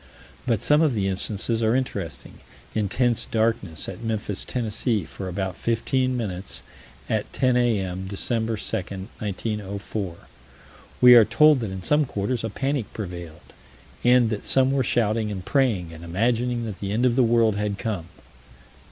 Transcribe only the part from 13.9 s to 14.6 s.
and that